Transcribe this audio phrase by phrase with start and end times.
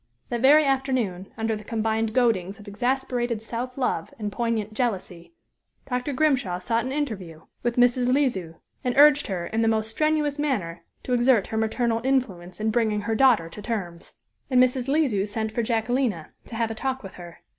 [0.29, 5.35] That very afternoon, under the combined goadings of exasperated self love and poignant jealousy,
[5.87, 6.11] Dr.
[6.11, 8.11] Grimshaw sought an interview with Mrs.
[8.11, 12.71] L'Oiseau, and urged her, in the most strenuous manner, to exert her maternal influence in
[12.71, 14.15] bringing her daughter to terms.
[14.49, 14.87] And Mrs.
[14.87, 17.41] L'Oiseau sent for Jacquelina, to have a talk with her.